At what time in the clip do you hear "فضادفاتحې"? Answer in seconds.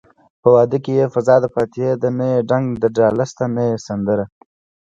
1.13-1.89